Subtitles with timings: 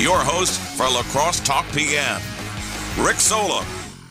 [0.00, 2.20] your host for La Crosse Talk PM,
[2.98, 3.64] Rick Solem.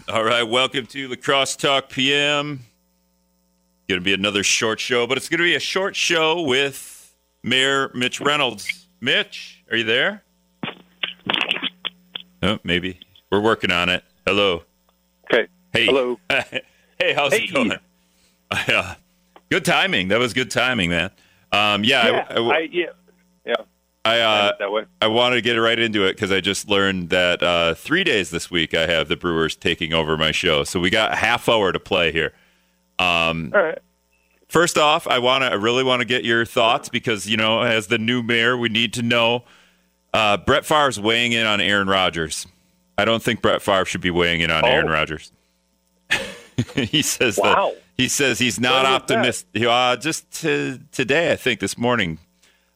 [0.07, 2.59] All right, welcome to La Crosse Talk PM.
[3.87, 7.15] Going to be another short show, but it's going to be a short show with
[7.43, 8.87] Mayor Mitch Reynolds.
[9.01, 10.23] Mitch, are you there?
[12.43, 12.99] Oh, maybe.
[13.31, 14.03] We're working on it.
[14.27, 14.63] Hello.
[15.33, 15.47] Okay.
[15.73, 15.85] Hey.
[15.87, 16.19] Hello.
[16.29, 17.45] hey, how's Hey.
[17.45, 17.73] it going?
[18.51, 18.95] Uh,
[19.51, 20.07] good timing.
[20.07, 21.11] That was good timing, man.
[21.51, 22.85] Um, yeah, Yeah, I, I, I, yeah,
[23.45, 23.53] yeah.
[24.17, 24.85] I, uh, that way.
[25.01, 28.29] I wanted to get right into it because I just learned that uh, three days
[28.31, 30.63] this week I have the Brewers taking over my show.
[30.63, 32.33] So we got a half hour to play here.
[32.97, 33.79] Um, All right.
[34.47, 37.61] First off, I want to, I really want to get your thoughts because you know,
[37.61, 39.43] as the new mayor, we need to know.
[40.13, 42.47] Uh, Brett Favre's weighing in on Aaron Rodgers.
[42.97, 44.67] I don't think Brett Favre should be weighing in on Oh.
[44.67, 45.31] Aaron Rodgers.
[46.75, 47.73] he says that Wow.
[47.95, 48.91] he says he's not that?
[48.93, 49.63] optimistic.
[49.63, 52.17] Uh, just to, today, I think this morning,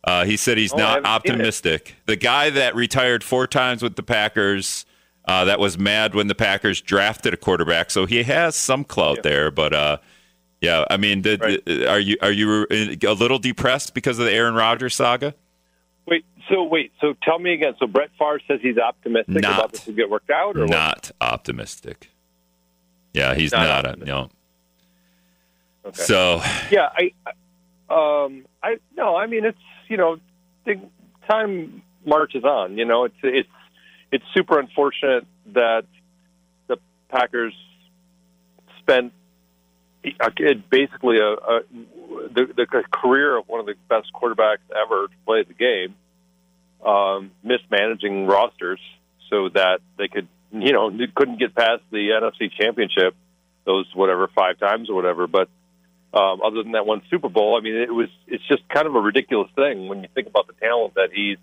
[0.04, 1.16] uh, he said he's Oh, not haven't seen it.
[1.36, 1.96] optimistic.
[2.06, 4.86] The guy that retired four times with the Packers,
[5.26, 9.18] uh, that was mad when the Packers drafted a quarterback, so he has some clout
[9.18, 9.22] Yeah.
[9.24, 9.52] there.
[9.52, 9.98] But uh,
[10.62, 11.88] yeah, I mean, the, Right.
[11.88, 15.34] are you are you a little depressed because of the Aaron Rodgers saga?
[16.06, 16.26] Wait.
[16.50, 16.92] So wait.
[17.00, 17.76] So tell me again.
[17.80, 19.54] So Brett Favre says he's optimistic Not.
[19.60, 20.70] about this will get worked out, or what?
[20.72, 22.10] Not optimistic.
[23.14, 24.02] Yeah, he's Not not.
[24.02, 24.30] a, no.
[25.86, 26.02] Okay.
[26.02, 26.90] So Yeah.
[26.98, 27.12] I.
[27.90, 28.46] Um.
[28.62, 29.16] I no.
[29.16, 30.18] I mean, it's you know,
[31.30, 32.78] time marches on.
[32.78, 33.50] You know, it's it's
[34.12, 35.86] it's super unfortunate that
[36.68, 36.78] the
[37.10, 37.54] Packers
[38.80, 39.14] spent
[40.70, 41.62] basically a, a
[42.34, 45.96] the, the career of one of the best quarterbacks ever to play the game,
[46.86, 48.80] um, mismanaging rosters
[49.30, 53.16] so that they could, you know, couldn't get past the NFC Championship
[53.66, 55.28] those whatever five times or whatever.
[55.28, 55.50] But
[56.14, 58.96] um, other than that one Super Bowl, I mean, it was it's just kind of
[58.96, 61.38] a ridiculous thing when you think about the talent that he's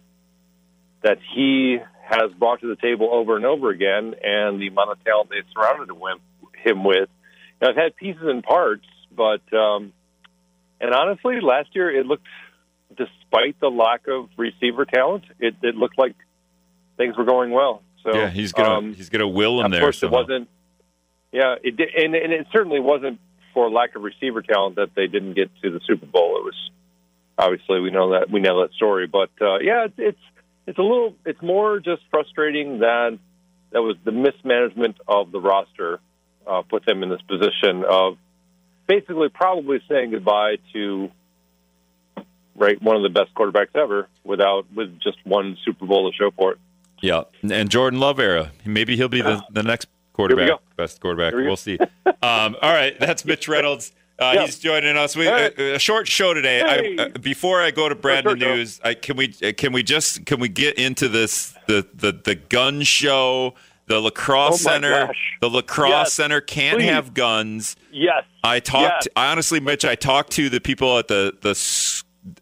[1.03, 5.03] that he has brought to the table over and over again, and the amount of
[5.05, 5.91] talent they surrounded
[6.65, 7.09] him with.
[7.61, 9.93] Now, I've had pieces and parts, but um,
[10.81, 12.27] and honestly, last year it looked,
[12.97, 16.15] despite the lack of receiver talent, it, it looked like
[16.97, 17.83] things were going well.
[18.05, 19.81] So yeah, he's gonna um, he's gonna will him of there.
[19.81, 20.49] Of course, it wasn't.
[21.33, 23.21] Yeah, it did, and, and it certainly wasn't
[23.61, 26.39] for lack of receiver talent that they didn't get to the Super Bowl.
[26.39, 26.71] It was
[27.37, 30.19] obviously we know that we know that story, but uh, yeah, it's, it's
[30.67, 33.19] it's a little it's more just frustrating than
[33.71, 36.01] that was the mismanagement of the roster
[36.47, 38.17] uh, put them in this position of
[38.87, 41.11] basically probably saying goodbye to
[42.57, 46.31] right one of the best quarterbacks ever without with just one Super Bowl to show
[46.31, 46.59] for it.
[47.03, 48.53] Yeah, and Jordan Love era.
[48.65, 51.35] Maybe he'll be the, the next quarterback, best quarterback.
[51.35, 51.47] We go.
[51.49, 51.79] We'll see.
[52.07, 53.93] Um, all right, that's Mitch Reynolds.
[54.19, 54.45] Uh, Yeah.
[54.45, 55.17] He's joining us.
[55.17, 56.59] We, a, a short show today.
[56.61, 56.97] Hey.
[56.99, 58.55] I, uh, before I go to Brandon show.
[58.55, 62.13] News, I, can we uh, can we just can we get into this the the,
[62.13, 63.55] the gun show?
[63.87, 65.37] The La Crosse Oh center, gosh.
[65.41, 66.85] the La Crosse Yes, center can't please.
[66.91, 67.75] have guns.
[67.91, 69.07] Yes, I talked.
[69.07, 69.09] Yes.
[69.17, 71.55] Honestly, Mitch, I talked to the people at the the.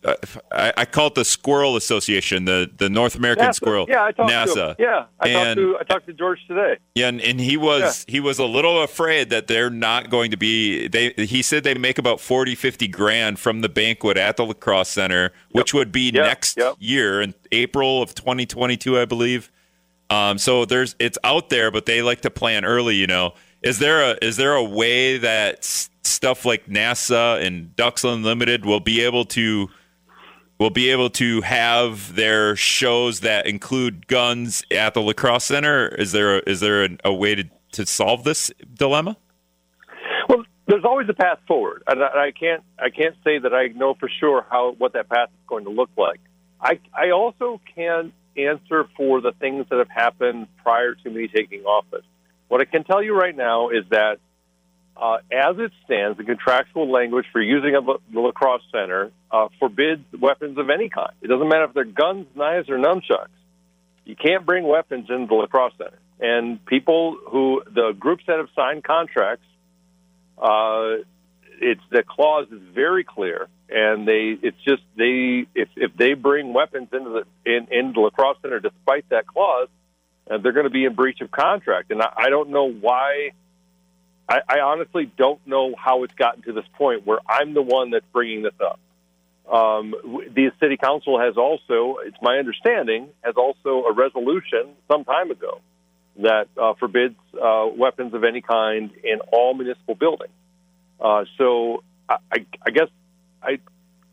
[0.04, 0.14] Uh,
[0.50, 3.54] I, I call it the Squirrel Association, the the North American NASA.
[3.54, 3.86] Squirrel.
[3.88, 4.54] Yeah, I talked NASA.
[4.54, 4.76] to him.
[4.78, 6.78] Yeah, I And- talked to I talked to George today.
[6.96, 10.36] Yeah, and, and he was he was a little afraid that they're not going to
[10.36, 10.88] be.
[10.88, 14.54] They he said they make about 40, 50 grand from the banquet at the La
[14.54, 16.74] Crosse center, which would be Yep, next yep.
[16.80, 19.52] year in April of twenty twenty two, I believe.
[20.10, 22.96] Um, so there's it's out there, but they like to plan early.
[22.96, 28.02] You know, is there a is there a way that stuff like NASA and Ducks
[28.02, 29.68] Unlimited will be able to
[30.58, 35.86] will be able to have their shows that include guns at the La Crosse center?
[35.86, 39.16] Is there a, is there a, a way to to solve this dilemma?
[40.28, 43.68] Well, there's always a path forward, and I, I can't I can't say that I
[43.68, 46.18] know for sure how what that path is going to look like.
[46.60, 51.62] I I also can't answer for the things that have happened prior to me taking
[51.62, 52.04] office.
[52.48, 54.18] What I can tell you right now is that
[55.00, 59.48] uh, as it stands, the contractual language for using a, the La Crosse center uh,
[59.58, 61.12] forbids weapons of any kind.
[61.22, 63.28] It doesn't matter if they're guns, knives, or nunchucks.
[64.04, 65.98] You can't bring weapons into the La Crosse center.
[66.20, 69.44] And people who the groups that have signed contracts,
[70.36, 71.04] uh,
[71.60, 76.52] it's the clause is very clear, and they it's just they if if they bring
[76.52, 79.68] weapons into the in into the La Crosse center despite that clause,
[80.28, 81.92] uh, they're going to be in breach of contract.
[81.92, 83.30] And I, I don't know why.
[84.28, 87.90] I, I honestly don't know how it's gotten to this point where I'm the one
[87.90, 88.78] that's bringing this up.
[89.50, 89.94] Um,
[90.34, 95.60] the city council has also, it's my understanding, has also a resolution some time ago
[96.18, 100.32] that uh, forbids uh, weapons of any kind in all municipal buildings.
[101.00, 102.88] Uh, so I, I, I guess
[103.42, 103.58] I,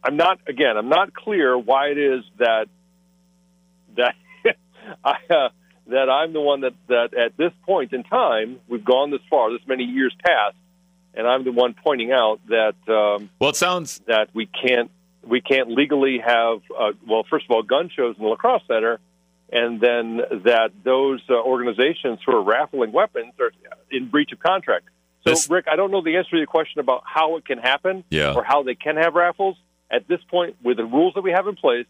[0.03, 0.77] I'm not again.
[0.77, 2.67] I'm not clear why it is that
[3.97, 4.15] that
[5.03, 5.49] I, uh,
[5.87, 9.51] that I'm the one that, that at this point in time, we've gone this far,
[9.51, 10.55] this many years past,
[11.13, 14.91] and I'm the one pointing out that um, Well, it sounds that we can't
[15.27, 18.61] we can't legally have uh, well, first of all, gun shows in the La Crosse
[18.67, 18.99] center,
[19.51, 23.51] and then that those uh, organizations who are raffling weapons are
[23.91, 24.85] in breach of contract.
[25.23, 27.57] So, This- Rick, I don't know the answer to your question about how it can
[27.57, 28.33] happen Yeah.
[28.35, 29.57] or how they can have raffles.
[29.89, 31.85] At this point, with the rules that we have in place,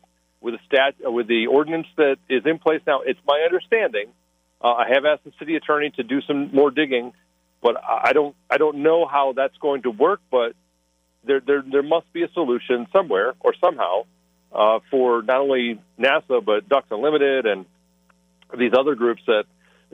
[0.46, 4.10] with the stat, uh, with the ordinance that is in place now, it's my understanding.
[4.62, 7.14] Uh, I have asked the city attorney to do some more digging,
[7.64, 10.22] but I don't I don't know how that's going to work.
[10.30, 10.54] But
[11.24, 14.06] there there there must be a solution somewhere or somehow
[14.54, 17.66] uh, for not only NASA but Ducks Unlimited and
[18.56, 19.46] these other groups that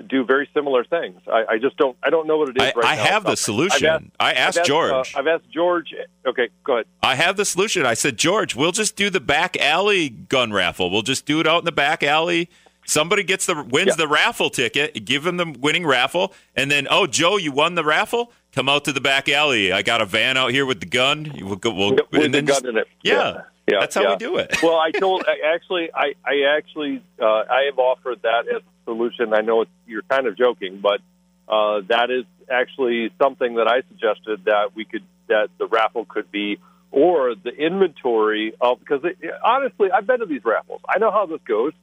[0.08, 1.20] do very similar things.
[1.32, 3.04] I, I just don't I don't know what it is I, right I now.
[3.04, 3.88] have the solution.
[3.88, 5.16] asked- I I've asked uh, George.
[5.16, 5.94] I've asked George.
[6.26, 6.86] Okay, go ahead.
[7.04, 7.86] I have the solution.
[7.86, 10.90] I said, George, we'll just do the back alley gun raffle.
[10.90, 12.50] We'll just do it out in the back alley.
[12.86, 13.96] Somebody gets the wins Yeah.
[13.96, 17.84] the raffle ticket, give them the winning raffle, and then oh Joe, you won the
[17.86, 18.32] raffle.
[18.54, 19.72] Come out to the back alley.
[19.72, 21.32] I got a van out here with the gun.
[21.42, 21.72] We'll go.
[21.72, 22.88] We'll, with the gun just- in it.
[23.04, 23.42] Yeah, yeah,
[23.80, 24.10] that's how yeah.
[24.12, 24.58] we do it.
[24.62, 28.86] well, I told I actually, I, I actually, uh, I have offered that as a
[28.86, 29.34] solution.
[29.34, 31.00] I know it's, you're kind of joking, but
[31.48, 36.32] uh, that is actually something that I suggested that we could, that the raffle could
[36.32, 36.60] be,
[36.92, 40.82] or the inventory of because it, honestly, I've been to these raffles.
[40.88, 41.74] I know how this goes.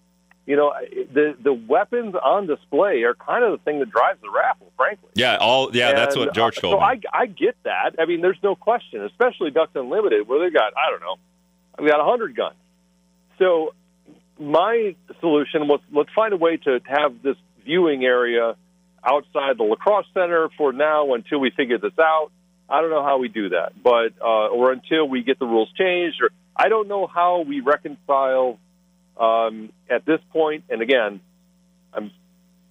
[0.47, 0.73] You know,
[1.13, 5.11] the the weapons on display are kind of the thing that drives the raffle, frankly.
[5.15, 5.93] Yeah, all yeah.
[5.93, 6.85] that's what George uh, told so me.
[7.13, 7.97] I, I get that.
[7.99, 11.17] I mean, there's no question, especially Ducks Unlimited, where they got I don't know,
[11.81, 12.57] we got a hundred guns.
[13.39, 13.75] So
[14.39, 18.57] my solution was let's find a way to have this viewing area
[19.05, 22.31] outside the La Crosse center for now until we figure this out.
[22.69, 25.71] I don't know how we do that, but uh, or until we get the rules
[25.79, 28.59] changed, or I don't know how we reconcile
[29.19, 30.65] um, at this point.
[30.69, 31.21] And again,
[31.95, 32.11] I'm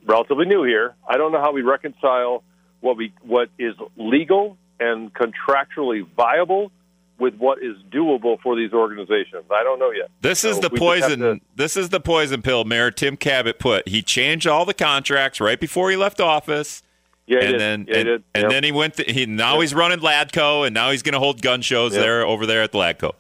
[0.06, 0.96] relatively new here.
[1.08, 2.44] I don't know how we reconcile
[2.82, 6.72] what we what is legal and contractually viable
[7.20, 9.46] with what is doable for these organizations.
[9.52, 10.10] I don't know yet.
[10.22, 11.20] This is So the just have poison.
[11.20, 13.88] to- This is the poison pill Mayor Tim Kabat put.
[13.88, 16.84] He changed all the contracts right before he left office.
[17.26, 17.60] Yeah, he and did.
[17.60, 18.52] then yeah, he and, and Yep.
[18.52, 18.94] then he went.
[18.96, 22.02] To, he now he's running Ladco, and now he's going to hold gun shows Yep.
[22.02, 23.14] there over there at the Ladco.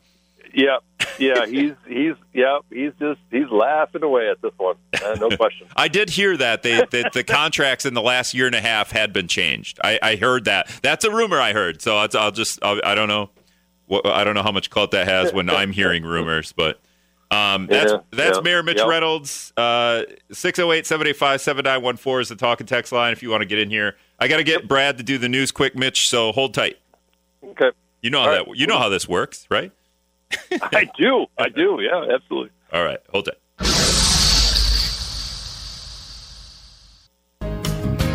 [0.53, 0.77] yeah,
[1.19, 4.75] yeah, he's he's yeah, he's just he's laughing away at this one.
[5.03, 5.67] Uh, no question.
[5.75, 8.91] I did hear that they that the contracts in the last year and a half
[8.91, 9.77] had been changed.
[9.83, 10.69] I, I heard that.
[10.81, 11.81] That's a rumor I heard.
[11.81, 13.29] So I'll, I'll just I'll, I don't know.
[13.89, 16.79] I don't know how much clout that has when I'm hearing rumors, but
[17.31, 18.87] um, that's Yeah, that's yeah, Mayor Mitch yeah.
[18.87, 19.51] Reynolds.
[19.57, 23.95] Uh, 608-785-7914 is the talk and text line if you want to get in here.
[24.19, 26.07] I got to get Brad to do the news quick, Mitch.
[26.09, 26.77] So hold tight.
[27.43, 28.57] Okay, You know how All that right.
[28.57, 29.71] you know how this works, right?
[30.61, 31.79] I do, I do.
[31.81, 32.49] Yeah, absolutely.
[32.73, 33.35] All right, hold tight.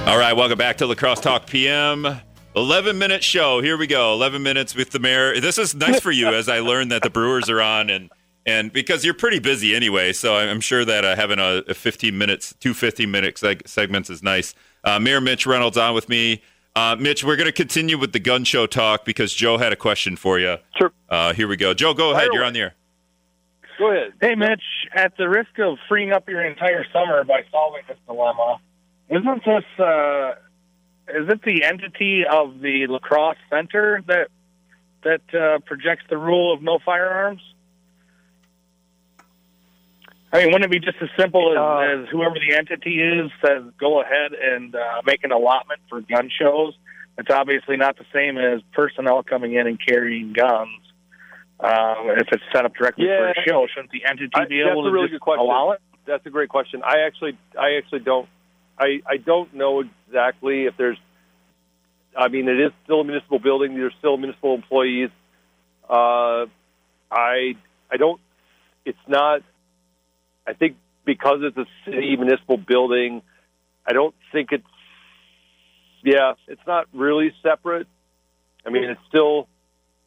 [0.06, 2.20] All right, welcome back to La Crosse Talk PM.
[2.54, 3.60] 11 minute show.
[3.60, 4.12] Here we go.
[4.12, 5.40] 11 minutes with the mayor.
[5.40, 8.10] This is nice for you as I learned that the Brewers are on and
[8.44, 12.19] and because you're pretty busy anyway, so I'm sure that uh, having a, a 15
[12.19, 14.52] minutes, two 15 minute seg- segments is nice.
[14.82, 16.43] Uh, Mayor Mitch Reynolds on with me.
[16.75, 19.76] Uh, Mitch, we're going to continue with the gun show talk because Joe had a
[19.76, 20.56] question for you.
[20.76, 20.90] Sure.
[21.08, 21.72] Uh, here we go.
[21.72, 22.22] Joe, go ahead.
[22.22, 22.75] Fire You're on the air.
[23.78, 24.12] Go ahead.
[24.20, 24.62] Hey, Mitch,
[24.93, 28.58] at the risk of freeing up your entire summer by solving this dilemma,
[29.08, 30.34] isn't this, uh,
[31.14, 34.28] is it the entity of the La Crosse center that,
[35.04, 37.40] that uh, projects the rule of no firearms?
[40.32, 43.31] I mean, wouldn't it be just as simple as, Uh, as whoever the entity is
[43.44, 46.74] says, go ahead and uh, make an allotment for gun shows?
[47.19, 50.70] It's obviously not the same as personnel coming in and carrying guns.
[51.60, 53.32] Um, if it's set up directly for Yeah.
[53.36, 55.81] a show, shouldn't the entity I- be able to really just allow it?
[56.06, 56.82] That's a great question.
[56.82, 58.28] I actually, I actually don't,
[58.79, 60.98] I, I don't know exactly if there's.
[62.17, 63.74] I mean, it is still a municipal building.
[63.74, 65.10] There's still municipal employees.
[65.88, 66.46] Uh,
[67.10, 67.55] I,
[67.91, 68.20] I don't.
[68.84, 69.43] It's not.
[70.46, 73.22] I think because it's a city municipal building,
[73.86, 74.64] I don't think it's.
[76.05, 77.86] Yeah, it's not really separate.
[78.67, 79.48] I mean, it's still.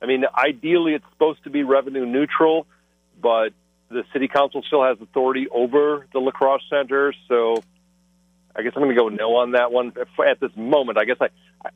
[0.01, 2.67] I mean, ideally, it's supposed to be revenue neutral,
[3.21, 3.53] but
[3.89, 7.13] the city council still has authority over the La Crosse center.
[7.27, 7.63] So
[8.55, 9.91] I guess I'm going to go no on that one
[10.25, 10.97] at this moment.
[10.97, 11.27] I guess I,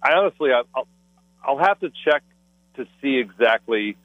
[0.01, 0.87] I honestly, I- I'll,
[1.43, 2.23] I'll have to check
[2.77, 3.97] to see exactly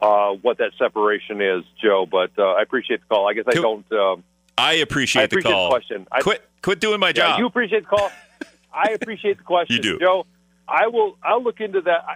[0.00, 2.06] uh, what that separation is, Joe.
[2.10, 3.28] But uh, I appreciate the call.
[3.28, 3.90] I guess I don't.
[3.92, 4.24] Um,
[4.58, 5.70] I appreciate, I appreciate the call.
[5.70, 6.06] question.
[6.10, 7.38] I, quit, quit doing my yeah, job.
[7.40, 8.10] you appreciate the call.
[8.72, 9.98] I appreciate the question, You do.
[9.98, 10.26] Joe.
[10.68, 11.16] I will.
[11.22, 12.04] I'll look into that.
[12.08, 12.14] I,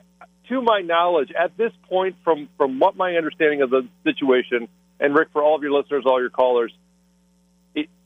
[0.48, 5.14] to my knowledge, at this point, from from what my understanding of the situation, and
[5.14, 6.72] Rick, for all of your listeners, all your callers,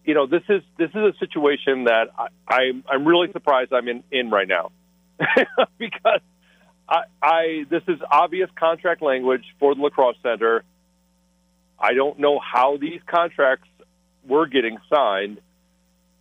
[0.05, 3.89] you know, this is this is a situation that I, I'm I'm really surprised I'm
[3.89, 4.71] in in right now
[5.79, 6.21] because
[6.89, 10.63] I, I this is obvious contract language for the La Crosse center.
[11.79, 13.69] I don't know how these contracts
[14.27, 15.41] were getting signed.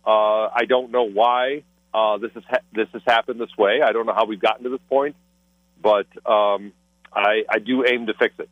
[0.06, 1.62] Uh, I don't know why
[1.92, 3.80] uh, this has ha- this has happened this way.
[3.82, 5.16] I don't know how we've gotten to this point,
[5.80, 6.72] but um,
[7.12, 8.48] I, I do aim to fix it.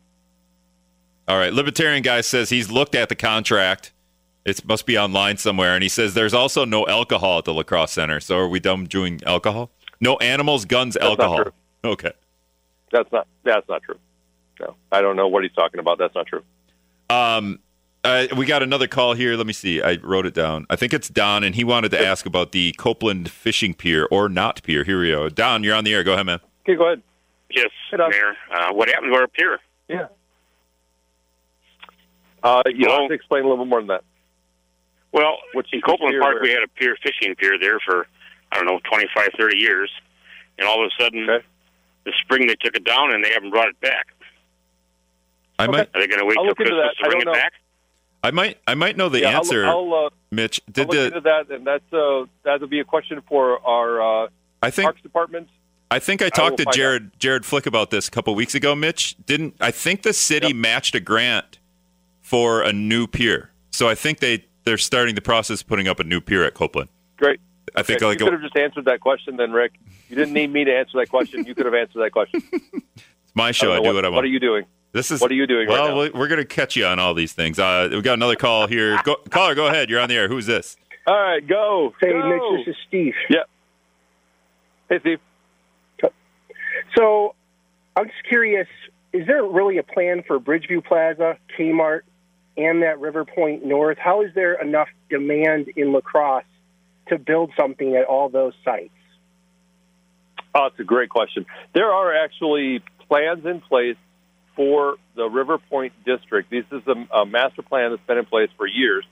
[1.27, 3.93] All right, libertarian guy says he's looked at the contract.
[4.45, 7.63] It must be online somewhere, and he says there's also no alcohol at the La
[7.63, 8.19] Crosse center.
[8.19, 9.71] So are we done doing alcohol?
[10.01, 11.43] No animals, guns, That's not alcohol.
[11.43, 11.51] true.
[11.85, 12.11] Okay.
[12.91, 13.97] That's not that's not true.
[14.59, 15.97] No, I don't know what he's talking about.
[15.97, 16.43] That's not true.
[17.09, 17.59] Um,
[18.03, 19.35] uh, we got another call here.
[19.37, 19.81] Let me see.
[19.81, 20.65] I wrote it down.
[20.69, 24.27] I think it's Don, and he wanted to ask about the Copeland fishing pier or
[24.29, 24.83] not pier.
[24.83, 25.29] Here we go.
[25.29, 26.03] Don, you're on the air.
[26.03, 26.39] Go ahead, man.
[26.65, 27.01] Okay, go ahead.
[27.49, 28.35] Yes, Hey, Mayor.
[28.51, 29.59] Uh, what happened to our pier?
[29.87, 30.07] Yeah.
[32.43, 34.03] Uh, you Well- have to explain a little bit more than that.
[35.13, 38.07] Well, Which- in Copeland Park, were- we had a pier, fishing pier there for,
[38.51, 39.89] I don't know, 25, 30 years.
[40.59, 41.45] And all of a sudden, Okay.
[42.03, 44.07] this spring they took it down and they haven't brought it back.
[45.59, 47.03] I might, Are they going to wait I'll till Christmas that.
[47.03, 47.33] to bring it know.
[47.33, 47.53] back?
[48.23, 49.65] I might, I might know the yeah, answer.
[49.65, 51.05] I'll, I'll, uh, Mitch, I'll look the?
[51.07, 54.29] into that, and that's uh, that'll be a question for our uh,
[54.61, 55.49] I think, Parks Department.
[55.91, 58.55] I think I will talked to find Jared, Jared Flick about this a couple weeks
[58.55, 58.75] ago.
[58.75, 59.55] Mitch didn't.
[59.59, 60.55] I think the city Yep.
[60.55, 61.59] matched a grant
[62.21, 65.99] for a new pier, so I think they they're starting the process of putting up
[65.99, 66.89] a new pier at Copeland.
[67.17, 67.39] Great.
[67.75, 69.73] I think Okay, like you could have just answered that question, then, Rick.
[70.09, 71.45] You didn't need me to answer that question.
[71.45, 72.43] You could have answered that question.
[72.51, 73.03] it's
[73.33, 73.71] my show.
[73.71, 74.15] I, don't do know what, I want.
[74.17, 74.65] What are you doing?
[74.91, 76.01] This is What are you doing right Well, now?
[76.01, 77.57] we- we're going to catch you on all these things.
[77.57, 78.99] Uh, we got another call here.
[79.03, 79.89] Go, caller, go ahead.
[79.89, 80.27] You're on the air.
[80.27, 80.77] Who's this?
[81.07, 81.93] All right, go.
[81.99, 82.29] Hey, go.
[82.29, 83.13] Mitch, this is Steve.
[83.29, 83.49] Yep.
[84.89, 85.19] Hey, Steve.
[86.95, 87.33] So
[87.95, 88.67] I'm just curious,
[89.13, 92.01] is there really a plan for Bridgeview Plaza, Kmart,
[92.57, 93.97] and that River Point North?
[93.97, 96.43] How is there enough demand in La Crosse
[97.09, 98.91] to build something at all those sites?
[100.55, 101.45] Oh, it's a great question.
[101.73, 103.97] There are actually plans in place
[104.55, 106.51] for the River Point district.
[106.51, 109.05] This is a, a master plan that's been in place for years,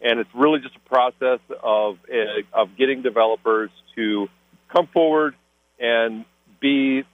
[0.00, 4.28] and it's really just a process of uh, of getting developers to
[4.68, 5.36] come forward
[5.78, 6.24] and
[6.60, 7.04] be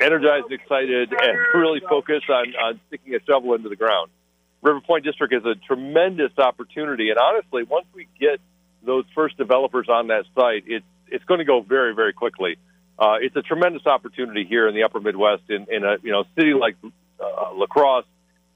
[0.00, 4.10] energized, excited, and really focus on, on sticking a shovel into the ground.
[4.64, 8.40] River Point District is a tremendous opportunity, and honestly, once we get
[8.82, 12.56] those first developers on that site, it's it's going to go very, very quickly.
[12.98, 16.24] Uh, it's a tremendous opportunity here in the Upper Midwest, in, in a you know
[16.34, 18.06] city like uh, La Crosse,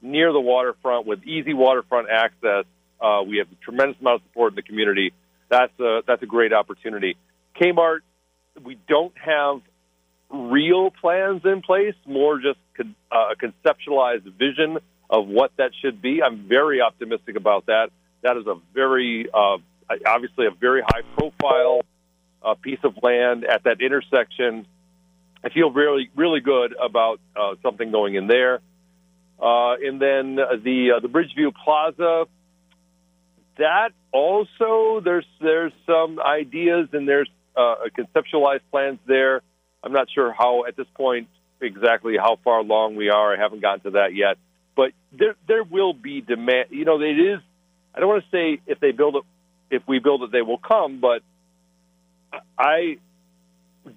[0.01, 2.65] near the waterfront with easy waterfront access.
[2.99, 5.13] Uh, we have a tremendous amount of support in the community.
[5.47, 7.17] That's a that's a great opportunity.
[7.61, 7.99] Kmart,
[8.63, 9.61] we don't have
[10.31, 16.01] real plans in place, more just con- uh, a conceptualized vision of what that should
[16.01, 16.21] be.
[16.21, 17.89] I'm very optimistic about that.
[18.21, 19.57] That is a very, uh,
[20.05, 21.81] obviously, a very high profile
[22.43, 24.65] uh, piece of land at that intersection.
[25.43, 28.59] I feel really, really good about uh, something going in there.
[29.41, 32.25] Uh, and then the uh, the Bridgeview Plaza.
[33.57, 39.41] That also there's there's some ideas and there's uh, conceptualized plans there.
[39.83, 41.29] I'm not sure how at this point
[41.61, 43.33] exactly how far along we are.
[43.33, 44.37] I haven't gotten to that yet,
[44.79, 46.67] but there there will be demand.
[46.69, 47.39] You know, it is.
[47.93, 49.23] I don't want to say if they build it,
[49.69, 51.01] if we build it, they will come.
[51.01, 51.21] But
[52.57, 52.95] I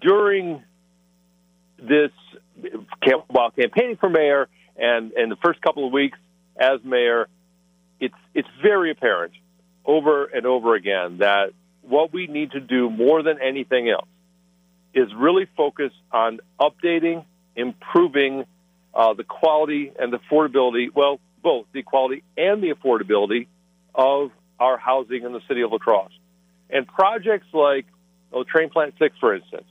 [0.00, 0.60] during
[1.78, 2.10] this
[3.00, 6.18] camp, while campaigning for mayor and and the first couple of weeks
[6.56, 7.28] as mayor,
[8.00, 9.34] it's it's very apparent
[9.84, 11.50] over and over again that
[11.82, 14.08] what we need to do more than anything else
[14.94, 17.24] is really focus on updating,
[17.54, 18.46] improving
[18.94, 20.88] uh, the quality and the affordability.
[20.94, 23.48] Well, both the quality and the affordability
[23.94, 26.12] of our housing in the city of La Crosse.
[26.70, 27.86] And projects like
[28.32, 29.66] oh, Trane Plant Six, for instance.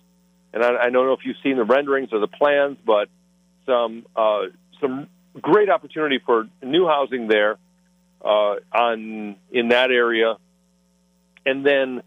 [0.53, 3.09] And I, I don't know if you've seen the renderings or the plans, but
[3.65, 4.47] some uh,
[4.79, 5.07] some
[5.39, 7.57] great opportunity for new housing there
[8.23, 10.35] uh, on in that area.
[11.45, 12.03] And then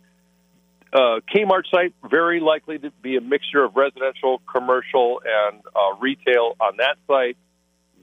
[0.95, 6.57] uh, Kmart site very likely to be a mixture of residential, commercial, and uh, retail
[6.61, 7.37] on that site.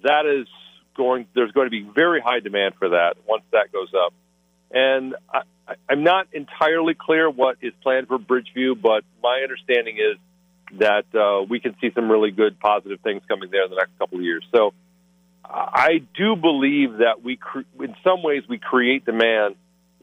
[0.03, 0.47] That is
[0.97, 1.27] going.
[1.33, 4.13] There's going to be very high demand for that once that goes up.
[4.71, 9.97] And I, I, I'm not entirely clear what is planned for Bridgeview, but my understanding
[9.97, 10.17] is
[10.79, 13.97] that uh, we can see some really good positive things coming there in the next
[13.99, 14.43] couple of years.
[14.53, 14.73] So
[15.43, 19.55] I do believe that we, cre- in some ways, we create demand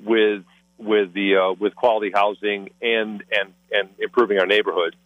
[0.02, 0.44] with
[0.78, 4.96] with the uh, with quality housing and and and improving our neighborhood.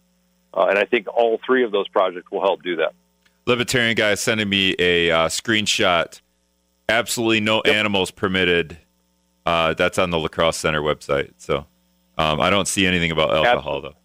[0.53, 2.93] Uh, and I think all three of those projects will help do that.
[3.45, 6.21] Libertarian guy sending me a uh, screenshot.
[6.87, 8.77] Absolutely no animals permitted
[9.45, 11.33] Uh, that's on the La Crosse center website.
[11.37, 11.65] So
[12.17, 13.95] um, I don't see anything about alcohol though.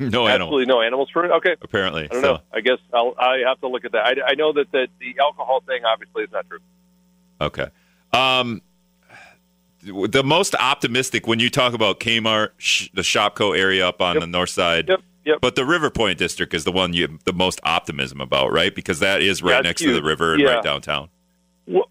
[0.00, 1.30] No animals, Absolutely no animals for it.
[1.30, 2.04] Okay, apparently.
[2.04, 2.40] I don't so, know.
[2.52, 4.04] I guess I'll I have to look at that.
[4.04, 6.58] I, I know that the, the alcohol thing obviously is not true.
[7.40, 7.68] Okay.
[8.12, 8.60] Um,
[9.84, 14.20] the most optimistic when you talk about Kmart, sh- the Shopko area up on Yep.
[14.22, 14.88] the north side.
[14.88, 15.38] Yep, yep.
[15.40, 18.74] But the River Point district is the one you have the most optimism about, right?
[18.74, 20.54] Because that is right Yeah, next to the river and Yeah.
[20.54, 21.08] right downtown.
[21.66, 21.88] Well,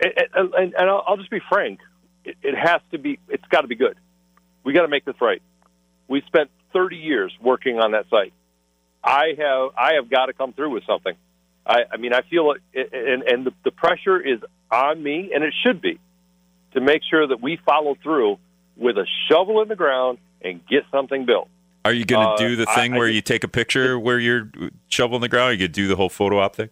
[0.00, 1.80] and, and, and I'll, I'll just be frank.
[2.24, 3.18] It, it has to be.
[3.28, 3.96] It's got to be good.
[4.64, 5.42] We got to make this right.
[6.08, 8.32] We spent 30 years working on that site.
[9.02, 9.70] I have.
[9.76, 11.14] I have got to come through with something.
[11.66, 15.42] I, I mean, I feel it, and and the, the pressure is on me, and
[15.44, 15.98] it should be,
[16.74, 18.38] to make sure that we follow through
[18.76, 21.48] with a shovel in the ground and get something built.
[21.84, 23.98] Are you going to Uh, do the thing I where just- you take a picture
[23.98, 24.50] where you're
[24.88, 25.52] shoveling the ground?
[25.58, 26.70] You could do the whole photo op thing?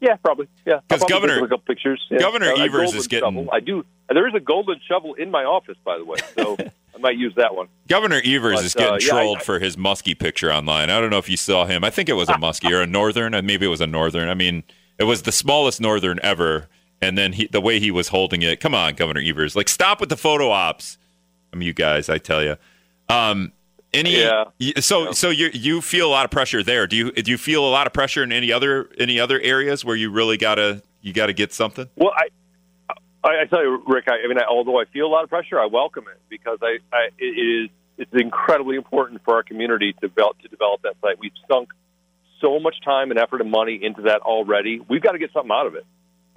[0.00, 0.46] Yeah, probably.
[0.64, 2.06] Yeah, I'll 'Cause probably Governor- take a couple pictures.
[2.10, 2.18] Yeah.
[2.18, 3.48] Governor a Evers is getting- Shovel.
[3.52, 3.84] I do.
[4.08, 6.56] There is a golden shovel in my office, by the way, so
[6.94, 7.66] I might use that one.
[7.88, 10.88] Governor Evers But, is getting uh, yeah, I- trolled I- for his muskie picture online.
[10.90, 11.82] I don't know if you saw him.
[11.84, 13.34] I think it was a muskie or a northern.
[13.34, 14.28] and Maybe it was a northern.
[14.28, 14.62] I mean,
[14.98, 16.68] it was the smallest northern ever.
[17.00, 18.58] And then he, the way he was holding it.
[18.60, 19.54] Come on, Governor Evers.
[19.54, 20.98] Like, stop with the photo ops.
[21.52, 22.56] I mean, you guys, I tell you.
[23.08, 23.52] Um,
[23.92, 24.44] any Yeah.
[24.80, 26.86] so so you you feel a lot of pressure there.
[26.86, 29.84] Do you do you feel a lot of pressure in any other any other areas
[29.84, 31.88] where you really gotta you gotta get something?
[31.96, 32.28] Well, I,
[33.24, 34.04] I, I tell you, Rick.
[34.08, 36.58] I, I mean, I, although I feel a lot of pressure, I welcome it because
[36.60, 40.96] I, I it is it's incredibly important for our community to develop to develop that
[41.00, 41.18] site.
[41.18, 41.70] We've sunk
[42.40, 44.80] so much time and effort and money into that already.
[44.80, 45.86] We've got to get something out of it.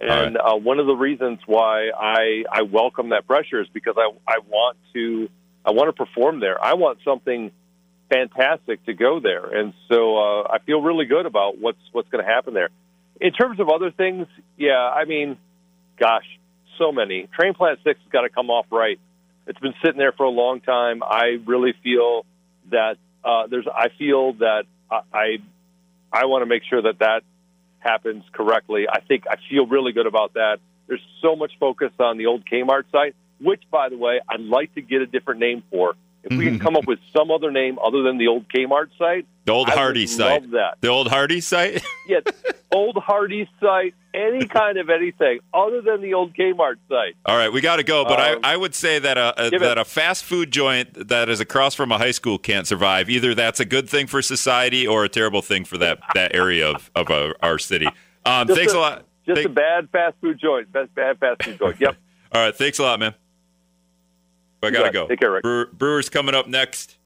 [0.02, 4.10] And uh, one of the reasons why I I welcome that pressure is because I
[4.28, 5.30] I want to
[5.66, 6.64] I want to perform there.
[6.64, 7.52] I want something
[8.10, 12.24] fantastic to go there, and so uh, I feel really good about what's what's going
[12.26, 12.70] to happen there.
[13.20, 14.26] In terms of other things,
[14.58, 15.38] yeah, I mean,
[16.00, 16.26] gosh,
[16.80, 17.30] so many.
[17.40, 19.00] Trane Plant Six has got to come off right.
[19.46, 21.04] It's been sitting there for a long time.
[21.04, 22.26] I really feel
[22.72, 23.68] that uh, there's.
[23.68, 25.38] I feel that I I,
[26.12, 27.22] I want to make sure that that
[27.82, 28.86] happens correctly.
[28.90, 30.60] I think I feel really good about that.
[30.88, 34.74] There's so much focus on the old Kmart site, which, by the way, I'd like
[34.76, 35.96] to get a different name for.
[36.24, 39.26] If we can come up with some other name other than the old Kmart site,
[39.46, 40.42] The old Hardy site.
[40.44, 40.78] love that.
[40.82, 41.84] The old Hardy site.
[42.08, 42.20] Yeah,
[42.72, 47.16] old Hardy site, any kind of anything other than the old Kmart site.
[47.26, 48.04] All right, we got to go.
[48.06, 51.08] But Um, I, I would say that a, a it- that a fast food joint
[51.10, 53.10] that is across from a high school can't survive.
[53.10, 56.68] Either that's a good thing for society or a terrible thing for that that area
[56.70, 57.88] of of our, our city.
[58.26, 59.06] Um, thanks a, a- lot.
[59.26, 60.72] Just Thank- a bad fast food joint.
[60.72, 61.78] Best bad fast food joint.
[61.80, 61.96] Yep.
[62.34, 63.14] All right, thanks a lot, man.
[64.64, 65.08] I gotta got go.
[65.08, 65.44] Take care, Rick.
[65.44, 66.98] Brewer, Brewers coming up next.